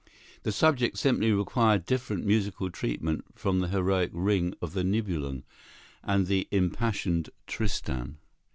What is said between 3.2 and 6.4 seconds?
from the heroic "Ring of the Nibelung" and